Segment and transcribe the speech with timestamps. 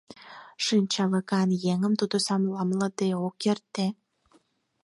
[0.65, 3.87] Шинчалыкан еҥым тудо саламлыде ок эрте.